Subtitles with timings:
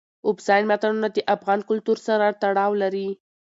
[0.27, 3.09] اوبزین معدنونه د افغان کلتور سره تړاو لري.